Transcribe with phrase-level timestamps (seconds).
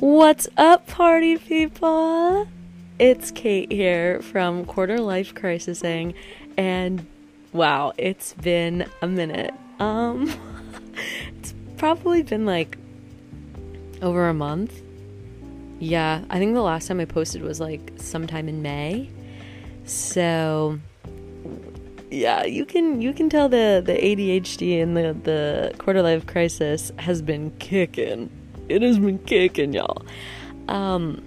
[0.00, 2.46] What's up, party people?
[3.00, 6.14] It's Kate here from Quarter Life Crisising,
[6.56, 7.04] and
[7.52, 9.52] wow, it's been a minute.
[9.80, 10.32] Um,
[11.36, 12.78] it's probably been like
[14.00, 14.80] over a month.
[15.80, 19.10] Yeah, I think the last time I posted was like sometime in May.
[19.84, 20.78] So
[22.08, 26.92] yeah, you can you can tell the the ADHD and the the quarter life crisis
[26.98, 28.30] has been kicking.
[28.68, 30.04] It has been kicking, y'all.
[30.68, 31.22] Um,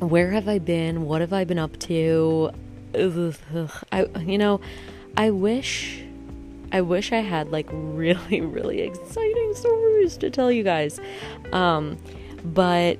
[0.00, 1.06] where have I been?
[1.06, 2.50] What have I been up to?
[2.94, 4.60] I you know,
[5.16, 6.02] I wish
[6.72, 11.00] I wish I had like really really exciting stories to tell you guys.
[11.52, 11.98] Um,
[12.44, 12.98] but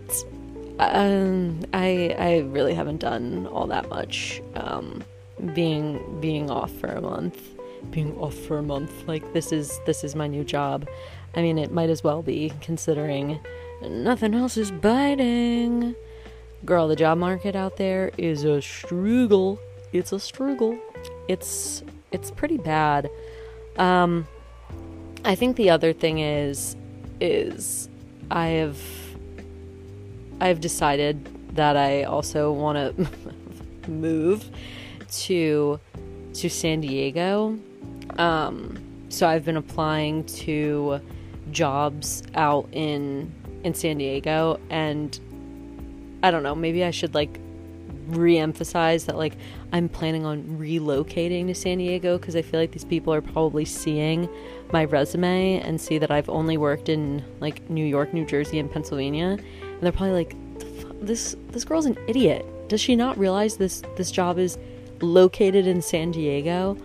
[0.79, 4.41] um, I I really haven't done all that much.
[4.55, 5.03] Um,
[5.55, 7.41] being being off for a month
[7.91, 10.87] being off for a month like this is this is my new job
[11.35, 13.39] i mean it might as well be considering
[13.83, 15.95] nothing else is biting.
[16.65, 19.61] Girl the job market out there is a struggle.
[19.93, 20.79] It's a struggle.
[21.29, 23.09] It's it's pretty bad.
[23.77, 24.27] Um
[25.25, 26.77] i think the other thing is
[27.21, 27.89] is
[28.31, 28.79] i have
[30.41, 34.49] i've decided that i also want to move
[35.11, 35.81] to
[36.35, 37.59] to San Diego.
[38.17, 41.01] Um, so I've been applying to
[41.53, 43.33] jobs out in
[43.65, 45.19] in San Diego and
[46.23, 47.39] I don't know, maybe I should like
[48.09, 49.35] re-emphasize that like
[49.73, 53.65] I'm planning on relocating to San Diego because I feel like these people are probably
[53.65, 54.29] seeing
[54.73, 58.71] my resume and see that I've only worked in like New York, New Jersey, and
[58.71, 60.37] Pennsylvania, and they're probably like,
[61.01, 62.47] "This this girl's an idiot.
[62.69, 64.59] Does she not realize this this job is
[65.03, 66.77] located in San Diego.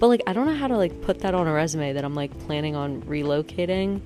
[0.00, 2.14] But like I don't know how to like put that on a resume that I'm
[2.14, 4.00] like planning on relocating.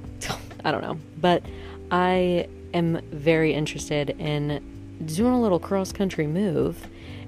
[0.64, 0.98] I don't know.
[1.16, 1.42] But
[1.90, 4.62] I am very interested in
[5.06, 6.86] doing a little cross country move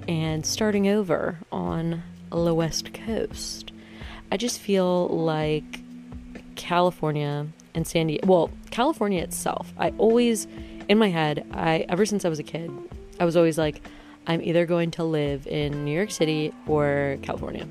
[0.09, 3.73] and starting over on the West Coast.
[4.33, 5.81] I just feel like
[6.57, 10.47] California and San Diego, well, California itself, I always,
[10.89, 12.71] in my head, I, ever since I was a kid,
[13.19, 13.81] I was always like,
[14.27, 17.67] I'm either going to live in New York City or California.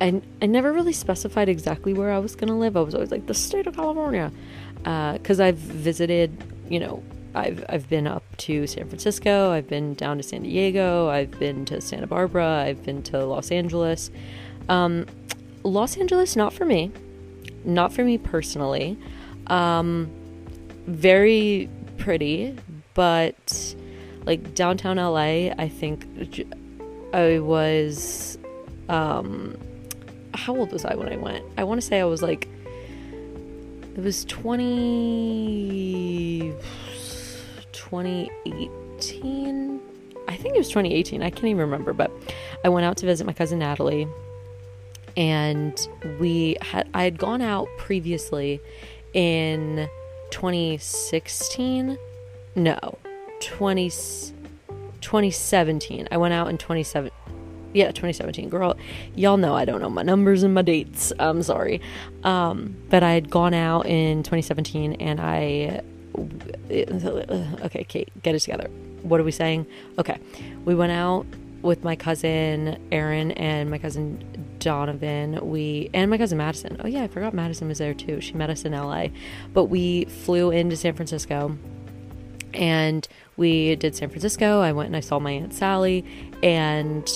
[0.00, 2.76] And I never really specified exactly where I was going to live.
[2.76, 4.32] I was always like the state of California,
[4.78, 7.02] because uh, I've visited, you know,
[7.34, 11.64] I've I've been up to San Francisco, I've been down to San Diego, I've been
[11.66, 14.10] to Santa Barbara, I've been to Los Angeles.
[14.68, 15.06] Um,
[15.62, 16.90] Los Angeles, not for me,
[17.64, 18.98] not for me personally.
[19.46, 20.10] Um,
[20.86, 21.68] very
[21.98, 22.56] pretty,
[22.94, 23.74] but
[24.24, 26.06] like downtown LA, I think
[27.12, 28.38] I was
[28.88, 29.56] um
[30.34, 31.44] how old was I when I went?
[31.56, 32.46] I want to say I was like
[33.96, 36.54] it was 20
[37.72, 39.80] 2018
[40.28, 41.24] I think it was 2018.
[41.24, 42.12] I can't even remember, but
[42.64, 44.06] I went out to visit my cousin Natalie
[45.16, 45.88] and
[46.20, 48.60] we had I had gone out previously
[49.12, 49.88] in
[50.30, 51.98] 2016.
[52.54, 52.78] No,
[53.40, 56.08] 20, 2017.
[56.10, 57.09] I went out in 27.
[57.72, 58.48] Yeah, 2017.
[58.48, 58.76] Girl,
[59.14, 61.12] y'all know I don't know my numbers and my dates.
[61.18, 61.80] I'm sorry.
[62.24, 65.82] Um, but I had gone out in 2017 and I.
[66.70, 68.68] Okay, Kate, get it together.
[69.02, 69.66] What are we saying?
[69.98, 70.18] Okay.
[70.64, 71.26] We went out
[71.62, 75.38] with my cousin Aaron and my cousin Donovan.
[75.48, 76.80] We and my cousin Madison.
[76.82, 78.20] Oh yeah, I forgot Madison was there too.
[78.20, 79.08] She met us in LA.
[79.52, 81.56] But we flew into San Francisco
[82.54, 83.06] and
[83.36, 84.60] we did San Francisco.
[84.60, 86.04] I went and I saw my aunt Sally,
[86.42, 87.08] and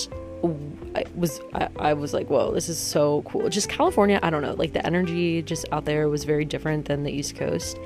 [0.95, 3.49] I was I, I, was like, whoa, this is so cool.
[3.49, 7.03] Just California, I don't know, like the energy just out there was very different than
[7.03, 7.77] the East Coast,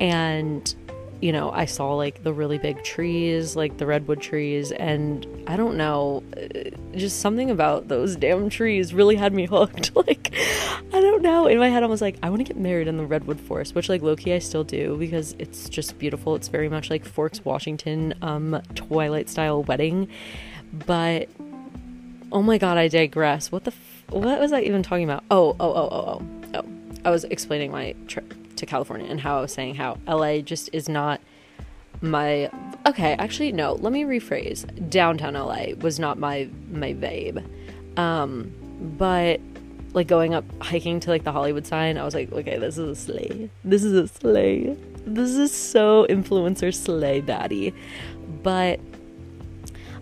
[0.00, 0.74] and
[1.20, 5.56] you know, I saw like the really big trees, like the redwood trees, and I
[5.56, 9.96] don't know, uh, just something about those damn trees really had me hooked.
[9.96, 10.32] like,
[10.92, 11.46] I don't know.
[11.46, 13.74] In my head, I was like, I want to get married in the redwood forest,
[13.74, 16.36] which, like, lowkey, I still do because it's just beautiful.
[16.36, 20.08] It's very much like Forks, Washington, um, Twilight style wedding.
[20.86, 21.28] But
[22.32, 23.50] oh my god, I digress.
[23.52, 25.24] What the, f- what was I even talking about?
[25.30, 26.64] Oh, oh, oh, oh, oh, oh.
[27.04, 30.68] I was explaining my trip to California and how I was saying how LA just
[30.72, 31.20] is not
[32.00, 32.50] my
[32.86, 37.38] okay actually no let me rephrase downtown la was not my my babe
[37.96, 38.52] um
[38.96, 39.40] but
[39.94, 42.88] like going up hiking to like the hollywood sign i was like okay this is
[42.88, 44.76] a slay this is a slay
[45.06, 47.74] this is so influencer slay baddie
[48.42, 48.78] but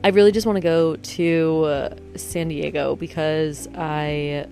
[0.07, 4.47] i really just want to go to uh, san diego because i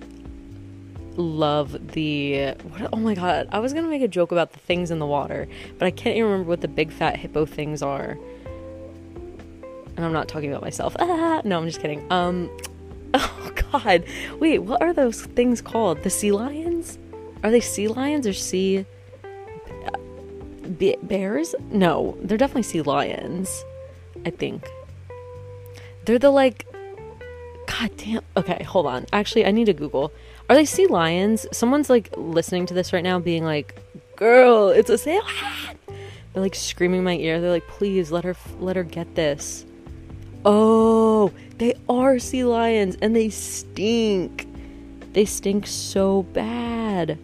[1.16, 2.52] love the.
[2.62, 3.48] What, oh my god!
[3.52, 5.48] I was gonna make a joke about the things in the water,
[5.78, 8.18] but I can't even remember what the big fat hippo things are.
[9.96, 10.96] And I'm not talking about myself.
[10.98, 12.10] Ah, no, I'm just kidding.
[12.10, 12.50] Um,
[13.14, 14.04] oh god,
[14.38, 16.02] wait, what are those things called?
[16.02, 16.98] The sea lions?
[17.42, 18.86] Are they sea lions or sea
[21.02, 21.54] bears?
[21.70, 23.64] No, they're definitely sea lions.
[24.24, 24.68] I think.
[26.04, 26.66] They're the like.
[27.66, 28.22] God damn.
[28.36, 29.06] Okay, hold on.
[29.12, 30.12] Actually, I need to Google.
[30.48, 31.46] Are they sea lions?
[31.52, 33.80] Someone's like listening to this right now, being like,
[34.16, 35.78] "Girl, it's a sea lion."
[36.32, 37.40] They're like screaming in my ear.
[37.40, 39.64] They're like, "Please let her, let her get this."
[40.44, 44.46] Oh, they are sea lions, and they stink.
[45.14, 47.18] They stink so bad,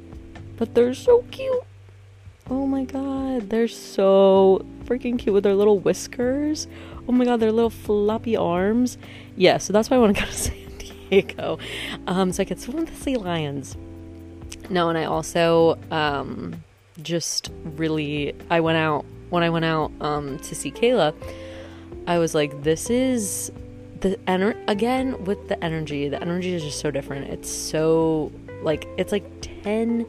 [0.57, 1.65] but they're so cute.
[2.49, 6.67] Oh my god, they're so freaking cute with their little whiskers.
[7.09, 8.99] Oh my god, their little floppy arms.
[9.37, 11.59] Yeah, so that's why I want to go to San Diego.
[12.07, 13.77] Um, so I could swim with the sea lions.
[14.69, 16.63] No, and I also um,
[17.03, 21.15] just really I went out when I went out um, to see Kayla.
[22.07, 23.53] I was like, this is
[24.01, 26.09] the ener again with the energy.
[26.09, 27.29] The energy is just so different.
[27.31, 28.33] It's so
[28.63, 29.25] like it's like
[29.63, 30.07] 10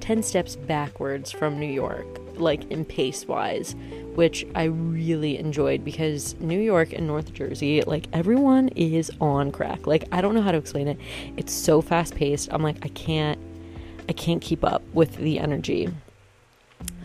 [0.00, 2.06] 10 steps backwards from New York,
[2.38, 3.74] like in pace wise,
[4.14, 9.86] which I really enjoyed because New York and North Jersey, like everyone is on crack.
[9.86, 10.98] Like I don't know how to explain it.
[11.36, 12.52] It's so fast paced.
[12.52, 13.38] I'm like I can't
[14.08, 15.88] I can't keep up with the energy.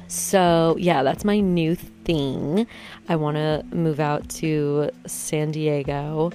[0.09, 2.65] So, yeah, that's my new thing.
[3.07, 6.31] I want to move out to San Diego.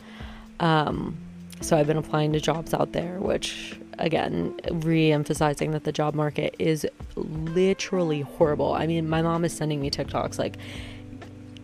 [0.61, 1.19] Um,
[1.61, 6.55] so I've been applying to jobs out there, which again, re-emphasizing that the job market
[6.58, 6.87] is
[7.17, 8.73] literally horrible.
[8.73, 10.56] I mean, my mom is sending me TikToks like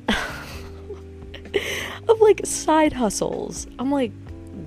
[2.09, 3.67] of like side hustles.
[3.79, 4.13] I'm like,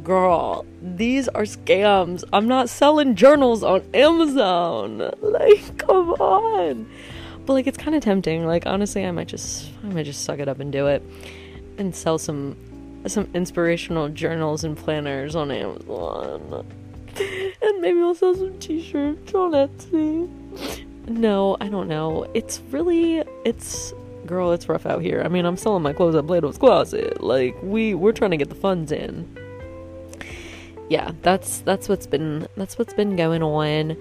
[0.04, 2.24] girl, these are scams.
[2.34, 5.12] I'm not selling journals on Amazon.
[5.22, 6.90] Like, come on.
[7.46, 8.46] But like, it's kind of tempting.
[8.46, 11.04] Like, honestly, I might just, I might just suck it up and do it,
[11.78, 12.56] and sell some,
[13.08, 16.66] some inspirational journals and planners on Amazon
[17.84, 20.30] maybe I'll sell some t-shirts on Etsy.
[21.06, 22.26] No, I don't know.
[22.34, 23.94] It's really it's
[24.26, 25.22] girl, it's rough out here.
[25.24, 27.22] I mean, I'm selling my clothes at Plato's Closet.
[27.22, 29.38] Like we we're trying to get the funds in.
[30.90, 33.98] Yeah, that's that's what's been that's what's been going on.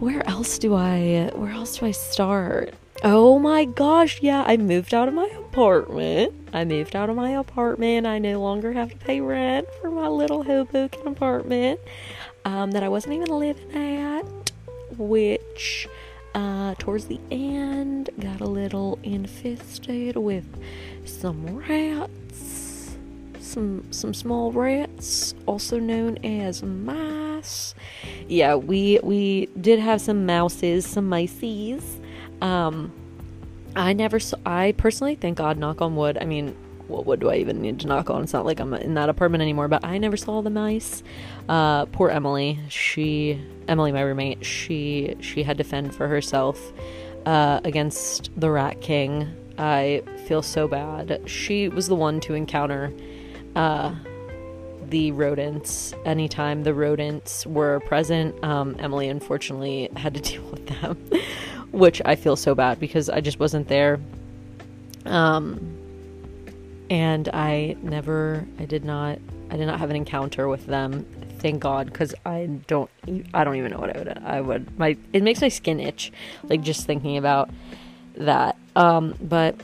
[0.00, 2.74] Where else do I where else do I start?
[3.02, 6.34] Oh my gosh, yeah, I moved out of my apartment.
[6.52, 8.06] I moved out of my apartment.
[8.06, 11.80] I no longer have to pay rent for my little Hoboken apartment
[12.44, 14.52] um, that I wasn't even living at,
[14.96, 15.88] which
[16.34, 20.46] uh, towards the end got a little infested with
[21.04, 22.96] some rats,
[23.38, 27.74] some some small rats, also known as mice.
[28.28, 31.82] Yeah, we we did have some mouses, some mices.
[32.40, 32.92] Um,
[33.74, 36.18] I never saw, I personally, thank God, knock on wood.
[36.20, 36.56] I mean,
[36.88, 38.22] what wood do I even need to knock on?
[38.22, 41.02] It's not like I'm in that apartment anymore, but I never saw the mice.
[41.48, 42.58] Uh, poor Emily.
[42.68, 46.72] She, Emily, my roommate, she, she had to fend for herself,
[47.26, 49.34] uh, against the Rat King.
[49.58, 51.22] I feel so bad.
[51.26, 52.92] She was the one to encounter,
[53.54, 53.94] uh,
[54.88, 58.42] the rodents anytime the rodents were present.
[58.44, 60.98] Um, Emily unfortunately had to deal with them
[61.72, 63.98] which I feel so bad because I just wasn't there.
[65.04, 65.78] Um,
[66.90, 69.18] and I never, I did not,
[69.50, 71.06] I did not have an encounter with them.
[71.42, 72.88] Thank God, because I don't,
[73.34, 74.78] I don't even know what I would, I would.
[74.78, 76.12] My, it makes my skin itch,
[76.44, 77.50] like just thinking about
[78.14, 78.56] that.
[78.76, 79.56] Um, but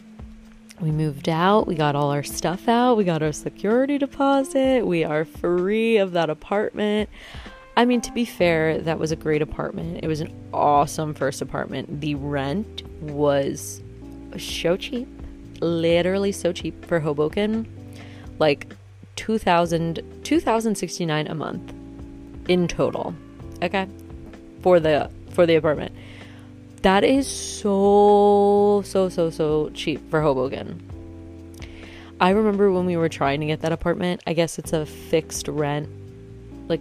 [0.81, 5.05] we moved out, we got all our stuff out, we got our security deposit, we
[5.05, 7.09] are free of that apartment.
[7.77, 10.01] I mean, to be fair, that was a great apartment.
[10.03, 12.01] It was an awesome first apartment.
[12.01, 13.81] The rent was
[14.37, 15.07] so cheap,
[15.61, 17.69] literally so cheap for Hoboken.
[18.41, 18.75] Like
[19.19, 21.75] 2000 2069 a month
[22.47, 23.13] in total.
[23.63, 23.89] Okay?
[24.63, 25.93] For the for the apartment.
[26.83, 30.81] That is so so so so cheap for Hoboken.
[32.21, 35.49] I remember when we were trying to get that apartment, I guess it's a fixed
[35.49, 35.89] rent
[36.69, 36.81] like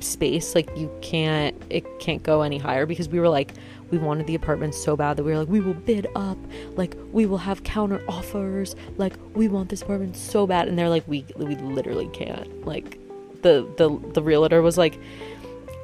[0.00, 3.52] space like you can't it can't go any higher because we were like
[3.90, 6.38] we wanted the apartment so bad that we were like we will bid up.
[6.76, 8.74] Like we will have counter offers.
[8.96, 10.68] Like we want this apartment so bad.
[10.68, 12.66] And they're like we we literally can't.
[12.66, 12.98] Like
[13.42, 14.98] the the the realtor was like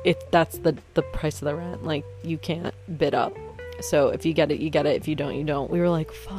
[0.04, 3.36] if that's the the price of the rent like you can't bid up.
[3.80, 4.96] So if you get it you get it.
[4.96, 5.70] If you don't you don't.
[5.70, 6.34] We were like fuck.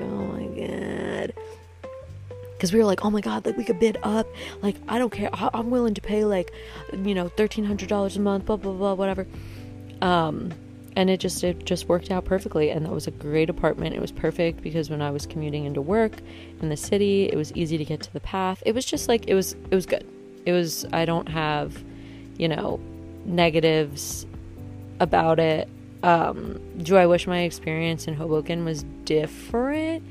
[0.00, 1.34] Oh my god.
[2.56, 4.26] Because we were like, oh my god, like we could bid up,
[4.62, 6.50] like I don't care, I- am willing to pay like,
[6.92, 9.28] you know, thirteen hundred dollars a month, blah blah blah, whatever.
[10.02, 10.52] Um,
[10.98, 13.94] and it just it just worked out perfectly, and that was a great apartment.
[13.94, 16.12] It was perfect because when I was commuting into work
[16.60, 18.64] in the city, it was easy to get to the path.
[18.66, 20.04] It was just like it was it was good.
[20.44, 21.84] It was I don't have,
[22.36, 22.80] you know,
[23.24, 24.26] negatives
[24.98, 25.68] about it.
[26.02, 30.02] Um, do I wish my experience in Hoboken was different?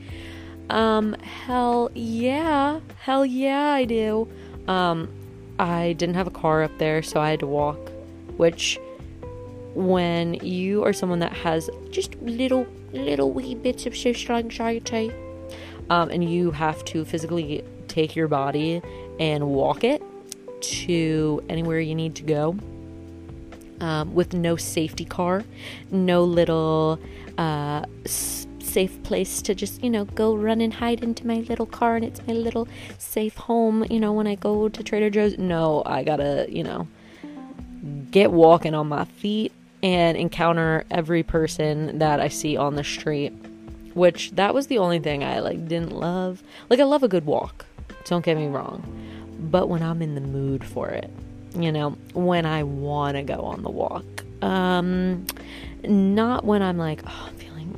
[0.69, 2.79] Um, hell yeah.
[3.01, 4.25] Hell yeah, I do.
[4.69, 5.09] Um,
[5.59, 7.91] I didn't have a car up there, so I had to walk,
[8.37, 8.79] which
[9.77, 15.11] when you are someone that has just little little wee bits of social anxiety,
[15.91, 18.81] um, and you have to physically take your body
[19.19, 20.01] and walk it
[20.61, 22.57] to anywhere you need to go
[23.79, 25.43] um, with no safety car,
[25.91, 26.99] no little
[27.37, 31.95] uh, safe place to just, you know, go run and hide into my little car
[31.95, 32.67] and it's my little
[32.97, 35.37] safe home, you know, when I go to Trader Joe's.
[35.37, 36.87] No, I gotta, you know,
[38.09, 39.51] get walking on my feet
[39.83, 43.33] and encounter every person that I see on the street.
[43.93, 46.43] Which that was the only thing I like didn't love.
[46.69, 47.65] Like I love a good walk.
[48.05, 48.83] Don't get me wrong.
[49.39, 51.09] But when I'm in the mood for it,
[51.55, 54.05] you know, when I want to go on the walk.
[54.43, 55.25] Um
[55.83, 57.29] not when I'm like, oh,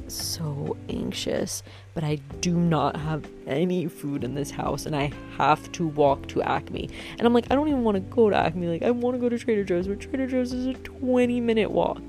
[0.07, 5.71] so anxious, but I do not have any food in this house and I have
[5.73, 6.89] to walk to Acme.
[7.17, 8.67] And I'm like, I don't even want to go to Acme.
[8.67, 11.71] Like, I want to go to Trader Joe's, but Trader Joe's is a 20 minute
[11.71, 12.01] walk.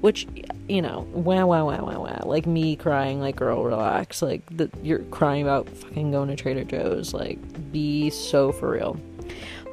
[0.00, 0.26] Which,
[0.68, 2.22] you know, wow, wow, wow, wow, wow.
[2.24, 4.20] Like me crying, like, girl, relax.
[4.20, 7.14] Like, the, you're crying about fucking going to Trader Joe's.
[7.14, 7.38] Like,
[7.72, 9.00] be so for real.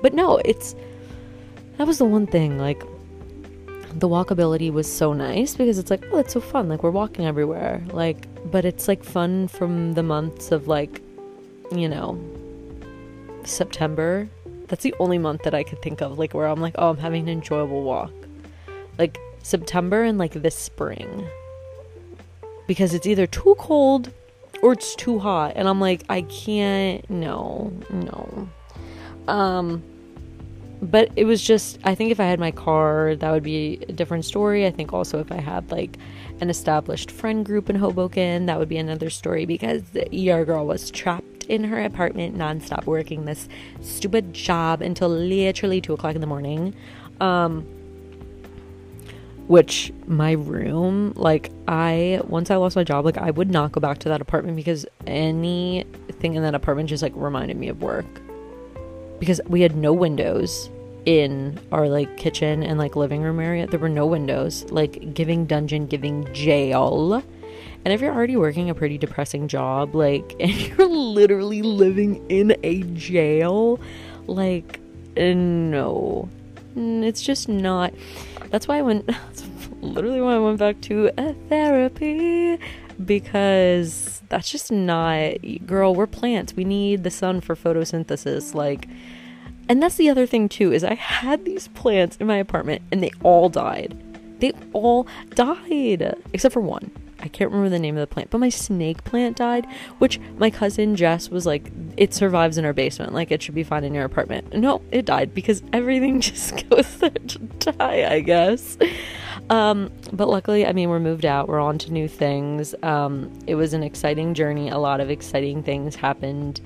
[0.01, 0.75] But no, it's.
[1.77, 2.57] That was the one thing.
[2.57, 2.81] Like,
[3.93, 6.69] the walkability was so nice because it's like, oh, it's so fun.
[6.69, 7.83] Like we're walking everywhere.
[7.91, 11.01] Like, but it's like fun from the months of like,
[11.71, 12.19] you know,
[13.43, 14.29] September.
[14.67, 16.97] That's the only month that I could think of, like where I'm like, oh, I'm
[16.97, 18.13] having an enjoyable walk.
[18.99, 21.27] Like September and like this spring.
[22.67, 24.11] Because it's either too cold
[24.61, 25.53] or it's too hot.
[25.55, 28.49] And I'm like, I can't, no, no.
[29.27, 29.83] Um,
[30.81, 33.91] but it was just i think if i had my car that would be a
[33.91, 34.65] different story.
[34.65, 35.97] I think also if i had like
[36.41, 40.89] an established friend group in hoboken that would be another story because your girl was
[40.89, 43.49] trapped in her apartment nonstop working this
[43.81, 46.73] stupid job until literally two o'clock in the morning
[47.19, 47.65] um
[49.47, 53.81] which my room like i once i lost my job like i would not go
[53.81, 58.05] back to that apartment because anything in that apartment just like reminded me of work
[59.19, 60.69] because we had no windows
[61.05, 63.67] in our like kitchen and like living room area.
[63.67, 67.23] There were no windows, like giving dungeon, giving jail.
[67.85, 72.55] And if you're already working a pretty depressing job, like, and you're literally living in
[72.63, 73.79] a jail,
[74.27, 74.79] like,
[75.15, 76.29] no,
[76.75, 77.93] mm, it's just not.
[78.49, 79.07] That's why I went.
[79.07, 79.47] That's
[79.81, 82.59] literally why I went back to a therapy
[83.05, 85.35] because that's just not.
[85.65, 86.53] Girl, we're plants.
[86.53, 88.53] We need the sun for photosynthesis.
[88.53, 88.87] Like,
[89.67, 93.03] and that's the other thing too is I had these plants in my apartment and
[93.03, 93.97] they all died.
[94.39, 96.91] They all died except for one.
[97.21, 100.49] I can't remember the name of the plant, but my snake plant died, which my
[100.49, 103.13] cousin Jess was like, it survives in our basement.
[103.13, 104.53] Like, it should be fine in your apartment.
[104.53, 108.77] No, it died because everything just goes there to die, I guess.
[109.49, 112.75] Um, but luckily, I mean, we're moved out, we're on to new things.
[112.83, 114.69] Um, it was an exciting journey.
[114.69, 116.61] A lot of exciting things happened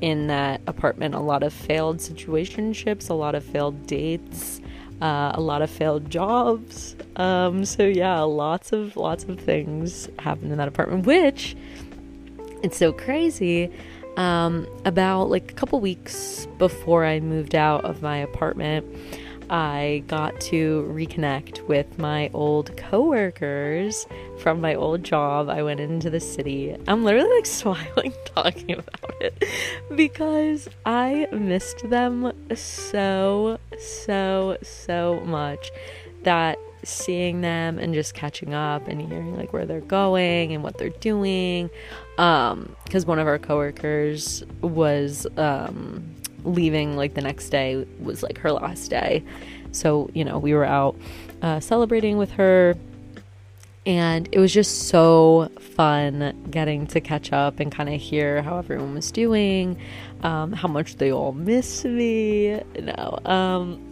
[0.00, 4.60] in that apartment a lot of failed situationships, a lot of failed dates,
[5.00, 6.96] uh, a lot of failed jobs.
[7.16, 11.56] Um, so yeah, lots of lots of things happened in that apartment, which
[12.62, 13.70] it's so crazy.
[14.16, 18.86] Um, about like a couple weeks before I moved out of my apartment,
[19.50, 24.06] I got to reconnect with my old coworkers
[24.38, 25.48] from my old job.
[25.48, 26.76] I went into the city.
[26.86, 29.44] I'm literally like smiling talking about it
[29.94, 35.70] because I missed them so, so, so much
[36.22, 40.76] that seeing them and just catching up and hearing like where they're going and what
[40.76, 41.70] they're doing
[42.18, 46.04] um because one of our coworkers was um
[46.44, 49.24] leaving like the next day was like her last day.
[49.72, 50.96] So, you know, we were out
[51.42, 52.74] uh, celebrating with her.
[53.86, 58.56] And it was just so fun getting to catch up and kind of hear how
[58.56, 59.76] everyone was doing,
[60.22, 62.62] um, how much they all miss me.
[62.80, 63.83] No, um,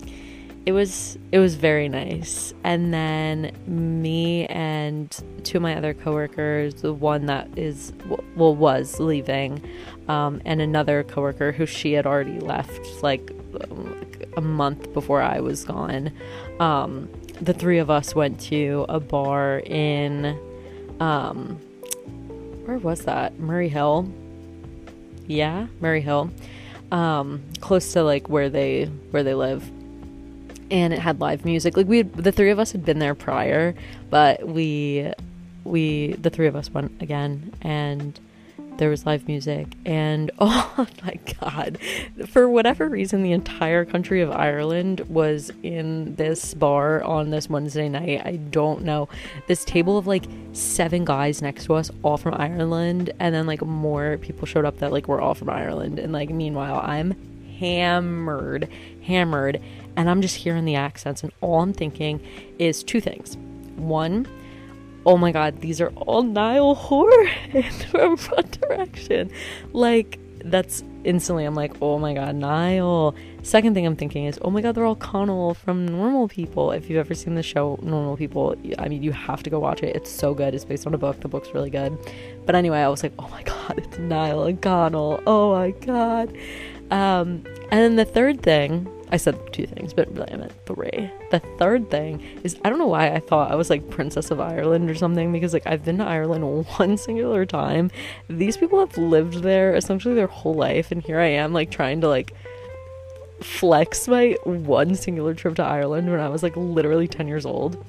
[0.65, 2.55] it was it was very nice.
[2.63, 5.11] And then me and
[5.43, 7.93] two of my other coworkers, the one that is
[8.37, 9.63] well was leaving,
[10.09, 15.41] um, and another coworker who she had already left like, like a month before I
[15.41, 16.13] was gone.
[16.61, 17.09] Um,
[17.41, 20.39] the three of us went to a bar in
[21.01, 21.59] um,
[22.67, 23.41] where was that?
[23.41, 24.09] Murray Hill.
[25.27, 26.31] Yeah, Murray Hill.
[26.93, 29.69] Um, close to like where they where they live
[30.73, 31.77] and it had live music.
[31.77, 33.75] Like we, had, the three of us had been there prior,
[34.09, 35.13] but we,
[35.65, 38.19] we, the three of us went again, and
[38.79, 39.67] there was live music.
[39.85, 41.79] And oh my god,
[42.27, 47.91] for whatever reason, the entire country of Ireland was in this bar on this Wednesday
[47.91, 48.23] night.
[48.25, 49.11] I don't know.
[49.49, 50.25] This table of like
[50.55, 54.79] seven guys next to us, all from Ireland, and then like more people showed up
[54.79, 55.99] that like were all from Ireland.
[55.99, 57.15] And like meanwhile, I'm
[57.59, 58.69] hammered,
[59.03, 59.61] hammered
[59.97, 62.21] and I'm just hearing the accents, and all I'm thinking
[62.59, 63.37] is two things.
[63.77, 64.27] One,
[65.07, 69.31] oh my god, these are all Niall Horan from One Direction.
[69.73, 73.15] Like, that's instantly, I'm like, oh my god, Niall.
[73.43, 76.71] Second thing I'm thinking is, oh my god, they're all Connell from Normal People.
[76.73, 79.83] If you've ever seen the show Normal People, I mean, you have to go watch
[79.83, 79.97] it.
[79.97, 80.55] It's so good.
[80.55, 81.21] It's based on a book.
[81.21, 81.99] The book's really good.
[82.47, 85.23] But anyway, I was like, oh my god, it's Niall and Connell.
[85.27, 86.37] Oh my god.
[86.91, 91.11] Um, and then the third thing I said two things, but really I meant three.
[91.31, 94.41] The third thing is I don't know why I thought I was like Princess of
[94.41, 97.91] Ireland or something because like I've been to Ireland one singular time.
[98.29, 102.01] These people have lived there essentially their whole life, and here I am like trying
[102.01, 102.33] to like
[103.43, 107.85] flex my one singular trip to Ireland when I was like literally 10 years old.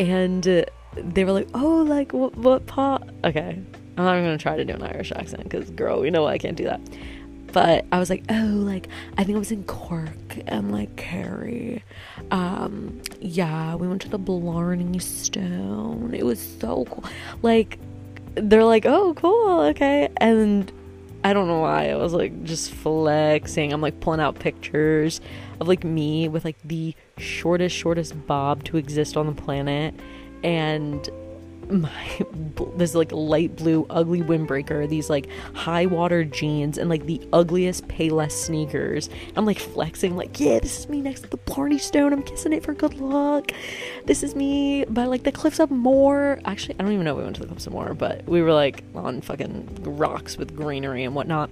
[0.00, 0.64] And uh,
[0.96, 3.08] they were like, oh, like what, what pot?
[3.22, 3.56] Okay,
[3.96, 6.38] I'm not even gonna try to do an Irish accent because, girl, we know I
[6.38, 6.80] can't do that
[7.56, 8.86] but I was like, oh, like
[9.16, 10.10] I think I was in Cork
[10.46, 11.82] and like Kerry.
[12.30, 16.12] Um, yeah, we went to the Blarney Stone.
[16.12, 17.04] It was so cool.
[17.40, 17.78] Like,
[18.34, 20.70] they're like, oh, cool, okay, and
[21.24, 23.72] I don't know why I was like just flexing.
[23.72, 25.22] I'm like pulling out pictures
[25.58, 29.94] of like me with like the shortest, shortest bob to exist on the planet,
[30.44, 31.08] and
[31.70, 32.26] my
[32.76, 37.86] this like light blue ugly windbreaker these like high water jeans and like the ugliest
[37.88, 39.08] payless sneakers.
[39.36, 42.12] I'm like flexing like yeah this is me next to the blarney stone.
[42.12, 43.52] I'm kissing it for good luck.
[44.04, 47.22] This is me by like the cliffs of moher actually i don't even know we
[47.22, 51.04] went to the cliffs of moher but we were like on fucking rocks with greenery
[51.04, 51.50] and whatnot.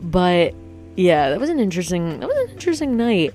[0.00, 0.54] But
[0.96, 3.34] yeah that was an interesting that was an interesting night.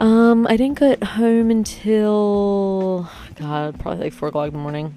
[0.00, 4.94] Um, I didn't get home until God, probably like four o'clock in the morning.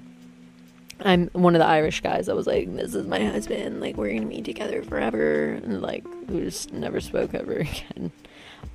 [1.04, 3.80] I'm one of the Irish guys that was like, "This is my husband.
[3.80, 8.10] Like, we're gonna be together forever," and like, we just never spoke ever again.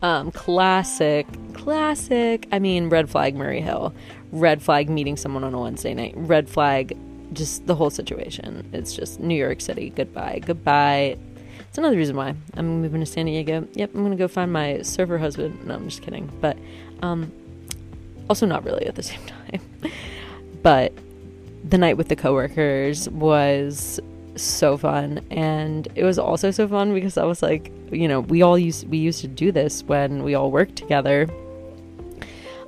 [0.02, 2.48] Um, classic, classic.
[2.52, 3.94] I mean, red flag Murray Hill,
[4.32, 6.98] red flag meeting someone on a Wednesday night, red flag,
[7.34, 8.70] just the whole situation.
[8.74, 9.90] It's just New York City.
[9.90, 11.18] Goodbye, goodbye.
[11.70, 13.68] It's another reason why I'm moving to San Diego.
[13.74, 15.66] Yep, I'm gonna go find my surfer husband.
[15.66, 16.30] No, I'm just kidding.
[16.42, 16.58] But
[17.02, 17.32] um,
[18.30, 19.62] also not really at the same time.
[20.62, 20.94] but
[21.64, 24.00] the night with the coworkers was
[24.36, 25.22] so fun.
[25.32, 28.88] And it was also so fun because I was like, you know, we all used
[28.88, 31.28] we used to do this when we all worked together.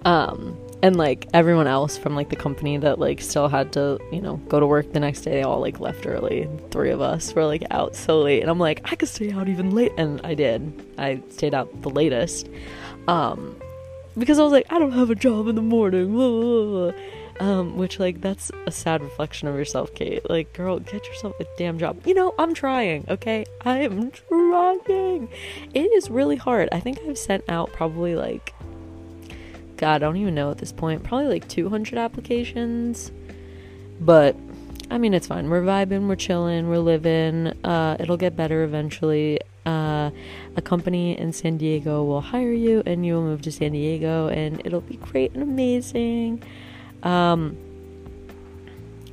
[0.06, 4.22] Um and like everyone else from like the company that like still had to you
[4.22, 6.50] know go to work the next day they all like left early.
[6.72, 8.42] Three of us were like out so late.
[8.42, 9.92] And i'm like i could stay out even late.
[9.98, 10.86] And i did.
[10.98, 12.50] I stayed out the latest.
[13.08, 13.56] Um
[14.20, 16.94] because i was like i don't have a job in the morning.
[17.40, 20.30] Um which like that's a sad reflection of yourself kate.
[20.30, 22.06] Like girl get yourself a damn job.
[22.06, 23.46] You know i'm trying okay?
[23.62, 25.30] I am trying.
[25.74, 26.68] It is really hard.
[26.72, 28.54] I think i've sent out probably like
[29.80, 31.06] God, I don't even know at this point.
[31.06, 33.14] Probably like 200 applications.
[34.02, 34.36] But
[34.92, 35.50] I mean, it's fine.
[35.50, 37.48] We're vibing, we're chilling, we're living.
[37.64, 39.40] Uh, it'll get better eventually.
[39.66, 40.10] Uh,
[40.56, 44.28] a company in San Diego will hire you, and you will move to San Diego,
[44.30, 46.44] and it'll be great and amazing.
[47.04, 47.56] Um,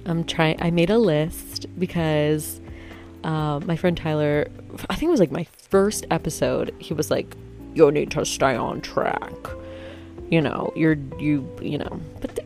[0.07, 0.61] I'm trying.
[0.63, 2.61] I made a list because
[3.23, 4.49] uh, my friend Tyler,
[4.89, 6.75] I think it was like my first episode.
[6.79, 7.37] He was like,
[7.75, 9.33] "You need to stay on track."
[10.31, 12.39] you know, you're you you know, but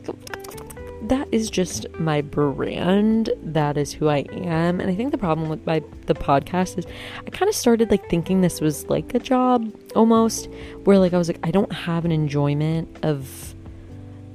[1.02, 3.30] that is just my brand.
[3.42, 4.80] That is who I am.
[4.80, 6.86] And I think the problem with my the podcast is
[7.26, 10.48] I kind of started like thinking this was like a job almost
[10.84, 13.54] where like I was like I don't have an enjoyment of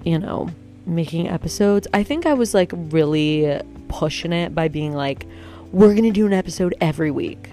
[0.06, 0.50] you know,
[0.86, 1.88] making episodes.
[1.94, 5.28] I think I was like really pushing it by being like
[5.72, 7.50] we're going to do an episode every week.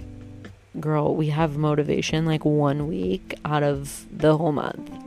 [0.79, 5.02] girl, we have motivation like one week out of the whole month.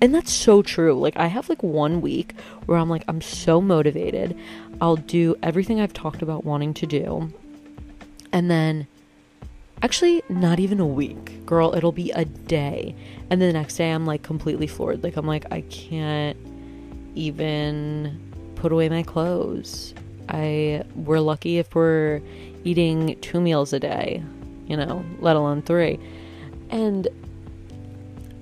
[0.00, 0.98] And that's so true.
[0.98, 2.34] Like, I have like one week
[2.66, 4.36] where I'm like, I'm so motivated.
[4.80, 7.32] I'll do everything I've talked about wanting to do.
[8.32, 8.86] And then,
[9.82, 12.94] actually, not even a week, girl, it'll be a day.
[13.30, 15.02] And then the next day, I'm like completely floored.
[15.02, 16.36] Like, I'm like, I can't
[17.14, 18.20] even
[18.56, 19.94] put away my clothes.
[20.28, 22.20] I, we're lucky if we're
[22.64, 24.22] eating two meals a day,
[24.66, 25.98] you know, let alone three.
[26.68, 27.08] And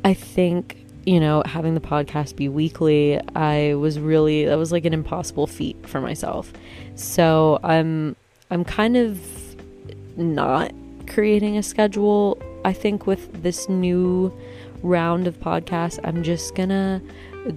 [0.05, 4.85] I think you know, having the podcast be weekly, I was really that was like
[4.85, 6.53] an impossible feat for myself.
[6.95, 8.17] So I'm
[8.51, 9.21] I'm kind of
[10.17, 10.73] not
[11.07, 12.40] creating a schedule.
[12.64, 14.33] I think with this new
[14.83, 17.03] round of podcasts, I'm just gonna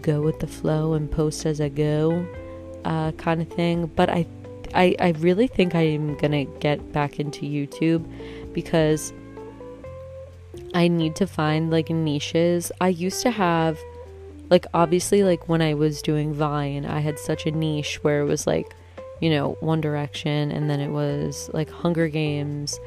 [0.02, 2.26] go with the flow and post as I go,
[2.86, 3.86] uh, kind of thing.
[3.96, 4.26] But I,
[4.74, 8.06] I, I really think I'm gonna get back into YouTube
[8.54, 9.14] because
[10.74, 12.72] I need to find like niches.
[12.82, 13.80] I used to have
[14.50, 18.26] like obviously like when I was doing Vine, I had such a niche where it
[18.26, 18.76] was like,
[19.22, 22.80] you know, One Direction and then it was like Hunger Games,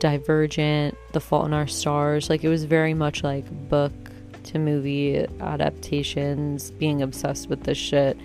[0.00, 2.28] Divergent, The Fault in Our Stars.
[2.28, 3.92] Like it was very much like book
[4.44, 8.16] to movie adaptations, being obsessed with this shit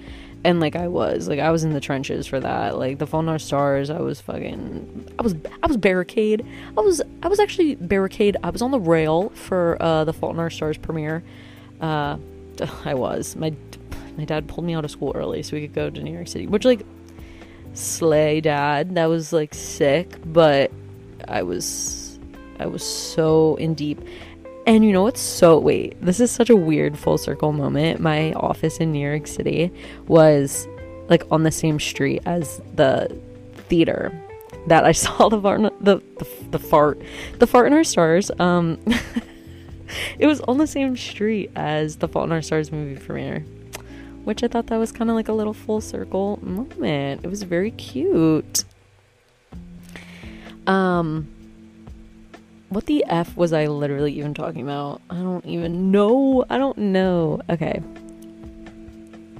[0.44, 2.78] and like I was, like I was in the trenches for that.
[2.78, 6.46] Like the in Our Stars, I was fucking, I was, I was barricade.
[6.78, 8.38] I was, I was actually barricade.
[8.44, 11.24] I was on the rail for uh, the Fault in Our Stars premiere.
[11.80, 12.18] Uh,
[12.86, 13.36] I was.
[13.36, 13.54] My,
[14.18, 16.28] my dad pulled me out of school early so we could go to New York
[16.28, 16.82] City, which like,
[17.74, 18.96] slay dad.
[18.96, 20.72] That was like sick, but
[21.28, 22.20] I was,
[22.60, 24.02] I was so in deep.
[24.72, 28.00] And you know what's so wait, this is such a weird full circle moment.
[28.00, 29.70] My office in New York City
[30.08, 30.66] was
[31.10, 33.14] like on the same street as the
[33.68, 34.18] theater
[34.68, 37.02] that I saw the fart the, the, the fart
[37.40, 38.32] the fart in our stars.
[38.40, 38.80] Um
[40.18, 43.42] it was on the same street as the Fault in Our Stars movie premiere.
[44.24, 47.26] Which I thought that was kind of like a little full circle moment.
[47.26, 48.64] It was very cute.
[50.66, 51.28] Um
[52.72, 55.02] what the F was I literally even talking about?
[55.10, 56.46] I don't even know.
[56.50, 57.42] I don't know.
[57.50, 57.80] Okay.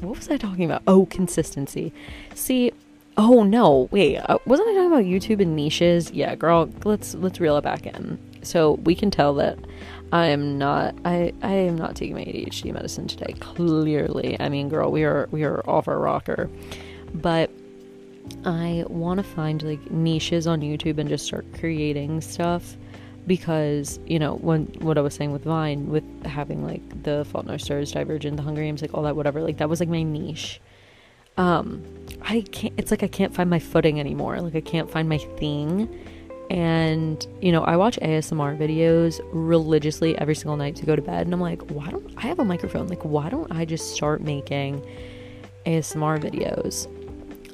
[0.02, 0.84] What was I talking about?
[0.86, 1.94] Oh, consistency.
[2.36, 2.74] See,
[3.15, 4.17] oh no, wait.
[4.17, 6.12] Uh, wasn't I talking about YouTube and niches?
[6.12, 8.20] Yeah, girl, let's let's reel it back in.
[8.44, 9.58] So we can tell that
[10.12, 13.34] I am not I I am not taking my ADHD medicine today.
[13.39, 14.36] Clearly.
[14.41, 16.50] I mean, girl, we are we are off our rocker.
[17.13, 17.50] But
[18.44, 22.76] I want to find like niches on YouTube and just start creating stuff
[23.27, 27.45] because you know when what I was saying with Vine with having like the Fault
[27.45, 29.89] in Our Stars, Divergent, the Hunger Games, like all that whatever, like that was like
[29.89, 30.60] my niche.
[31.38, 31.84] Um,
[32.21, 32.73] I can't.
[32.77, 34.39] It's like I can't find my footing anymore.
[34.41, 35.89] Like I can't find my thing.
[36.49, 41.25] And you know, I watch ASMR videos religiously every single night to go to bed,
[41.25, 42.88] and I'm like, why don't I have a microphone?
[42.88, 44.86] Like, why don't I just start making
[45.65, 46.88] ASMR videos?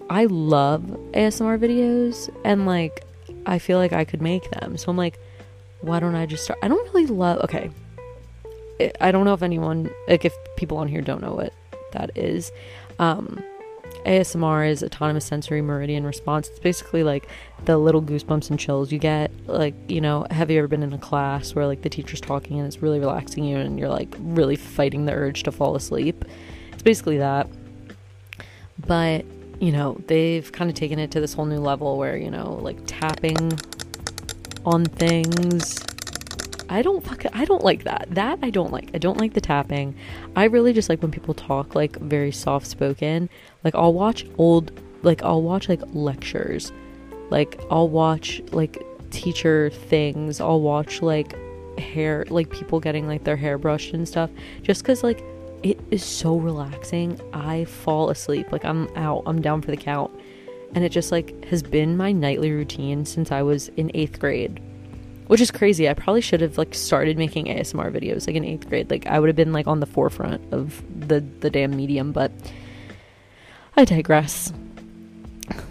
[0.10, 3.06] I love ASMR videos, and like,
[3.45, 4.77] I feel like I could make them.
[4.77, 5.19] So I'm like,
[5.82, 6.60] why don't I just start?
[6.62, 7.40] I don't really love.
[7.44, 7.70] Okay,
[9.02, 11.54] I don't know if anyone, like, if people on here don't know what
[11.94, 12.52] that is.
[13.00, 13.44] Um,
[14.06, 16.48] ASMR is autonomous sensory meridian response.
[16.48, 17.28] It's basically like
[17.66, 19.32] the little goosebumps and chills you get.
[19.48, 22.58] Like, you know, have you ever been in a class where like the teacher's talking
[22.58, 26.24] and it's really relaxing you and you're like really fighting the urge to fall asleep?
[26.72, 27.50] It's basically that.
[28.86, 29.26] But,
[29.60, 32.60] you know, they've kind of taken it to this whole new level where, you know,
[32.62, 33.52] like tapping
[34.67, 35.80] on things.
[36.69, 38.08] I don't fucking I don't like that.
[38.12, 38.91] That I don't like.
[38.93, 39.95] I don't like the tapping.
[40.36, 43.30] I really just like when people talk like very soft spoken.
[43.63, 46.73] Like I'll watch old like I'll watch like lectures.
[47.30, 50.41] Like I'll watch like teacher things.
[50.41, 51.38] I'll watch like
[51.80, 54.32] hair like people getting like their hair brushed and stuff
[54.63, 55.23] just cuz like
[55.63, 57.17] it is so relaxing.
[57.32, 58.51] I fall asleep.
[58.51, 59.23] Like I'm out.
[59.25, 60.12] I'm down for the count
[60.75, 64.62] and it just like has been my nightly routine since I was in 8th grade.
[65.27, 65.89] Which is crazy.
[65.89, 68.89] I probably should have like started making ASMR videos like in 8th grade.
[68.89, 72.32] Like I would have been like on the forefront of the the damn medium, but
[73.75, 74.53] I digress.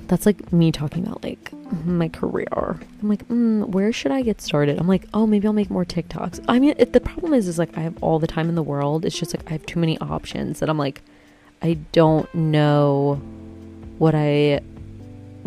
[0.09, 1.51] That's like me talking about like
[1.85, 2.47] my career.
[2.53, 4.79] I'm like, mm, where should I get started?
[4.79, 6.45] I'm like, oh, maybe I'll make more TikToks.
[6.49, 8.63] I mean, it, the problem is, is like I have all the time in the
[8.63, 9.05] world.
[9.05, 11.03] It's just like I have too many options that I'm like,
[11.63, 13.21] I don't know
[13.99, 14.61] what I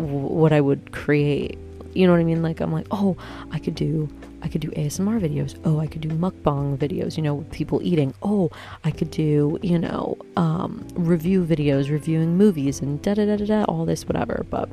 [0.00, 1.58] what I would create.
[1.94, 2.42] You know what I mean?
[2.42, 3.16] Like I'm like, oh,
[3.50, 4.08] I could do
[4.42, 5.58] I could do ASMR videos.
[5.64, 8.14] Oh, I could do mukbang videos, you know, with people eating.
[8.22, 8.50] Oh,
[8.84, 13.44] I could do, you know, um, review videos, reviewing movies and da da da da
[13.44, 14.46] da, all this, whatever.
[14.48, 14.70] But,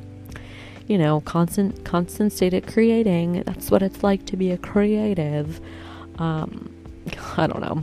[0.86, 3.42] you know, constant constant state of creating.
[3.42, 5.60] That's what it's like to be a creative.
[6.18, 6.74] Um,
[7.36, 7.82] I don't know.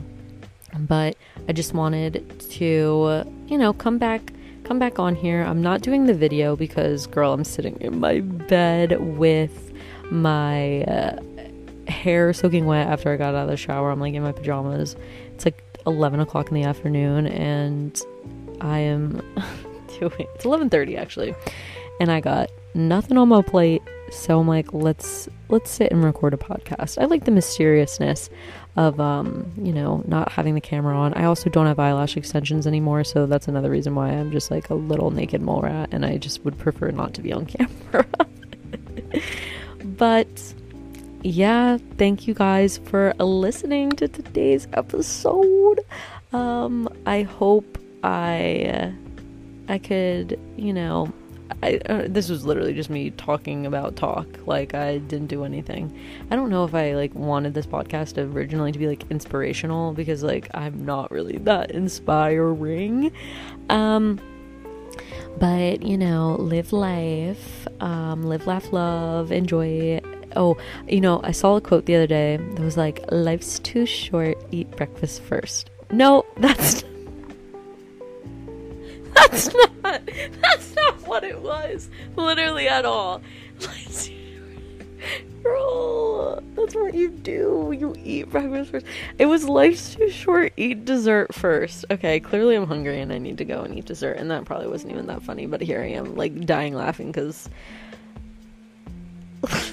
[0.79, 4.34] But I just wanted to, you know, come back
[4.65, 5.43] come back on here.
[5.43, 9.71] I'm not doing the video because girl, I'm sitting in my bed with
[10.12, 11.21] my uh,
[11.88, 13.91] hair soaking wet after I got out of the shower.
[13.91, 14.95] I'm like in my pajamas.
[15.34, 18.01] It's like 11 o'clock in the afternoon, and
[18.60, 19.21] I am
[19.99, 20.28] doing.
[20.36, 21.36] It's 11:30 actually,
[21.99, 23.84] and I got nothing on my plate.
[24.12, 26.99] So I'm like, let's let's sit and record a podcast.
[27.01, 28.30] I like the mysteriousness
[28.76, 31.14] of um, you know, not having the camera on.
[31.14, 34.70] I also don't have eyelash extensions anymore, so that's another reason why I'm just like
[34.70, 38.06] a little naked mole rat and I just would prefer not to be on camera.
[39.84, 40.54] but
[41.24, 45.80] yeah, thank you guys for listening to today's episode.
[46.34, 48.94] Um, I hope I
[49.68, 51.12] I could, you know,
[51.62, 54.27] I, uh, this was literally just me talking about talk.
[54.45, 55.97] Like I didn't do anything.
[56.31, 60.23] I don't know if I like wanted this podcast originally to be like inspirational because
[60.23, 63.12] like I'm not really that inspiring.
[63.69, 64.19] Um
[65.38, 70.01] but you know, live life, um live laugh love, enjoy
[70.38, 73.86] Oh, you know, I saw a quote the other day that was like life's too
[73.86, 75.69] short, eat breakfast first.
[75.91, 76.84] No, that's
[79.15, 79.69] That's not.
[81.45, 81.89] was.
[82.15, 83.21] Literally at all.
[85.43, 87.71] Girl, that's what you do.
[87.77, 88.86] You eat breakfast first.
[89.19, 90.53] It was life's too short.
[90.58, 91.86] Eat dessert first.
[91.91, 94.13] Okay, clearly I'm hungry and I need to go and eat dessert.
[94.13, 97.47] And that probably wasn't even that funny, but here I am, like dying laughing because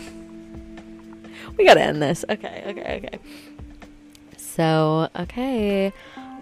[1.57, 2.23] we gotta end this.
[2.29, 3.19] Okay, okay, okay.
[4.37, 5.95] So, okay.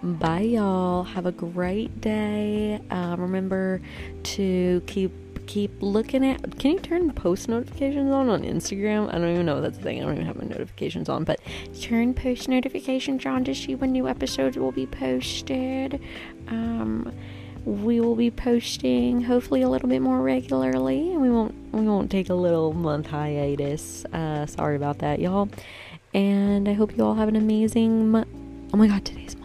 [0.02, 1.02] Bye, y'all.
[1.02, 2.80] Have a great day.
[2.90, 3.82] Uh, remember
[4.22, 5.12] to keep
[5.46, 6.58] keep looking at.
[6.58, 9.12] Can you turn post notifications on on Instagram?
[9.12, 10.00] I don't even know that's the thing.
[10.00, 11.38] I don't even have my notifications on, but
[11.82, 16.00] turn post notifications on to see when new episodes will be posted.
[16.48, 17.12] Um,
[17.66, 22.10] we will be posting hopefully a little bit more regularly, and we won't we won't
[22.10, 24.06] take a little month hiatus.
[24.06, 25.50] Uh, sorry about that, y'all.
[26.14, 28.08] And I hope you all have an amazing.
[28.08, 28.24] Mo-
[28.72, 29.36] oh my God, today's.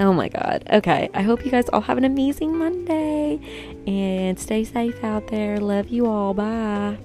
[0.00, 0.64] Oh my god.
[0.72, 1.10] Okay.
[1.12, 3.38] I hope you guys all have an amazing Monday
[3.86, 5.60] and stay safe out there.
[5.60, 6.32] Love you all.
[6.32, 6.96] Bye.